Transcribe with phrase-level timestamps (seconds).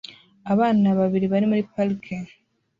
[0.53, 2.15] Abantu babiri bari muri parike